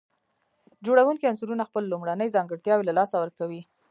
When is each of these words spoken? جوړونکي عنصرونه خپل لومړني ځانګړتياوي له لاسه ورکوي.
جوړونکي 0.85 1.29
عنصرونه 1.31 1.63
خپل 1.69 1.83
لومړني 1.91 2.27
ځانګړتياوي 2.35 2.83
له 2.87 2.93
لاسه 2.99 3.15
ورکوي. 3.19 3.61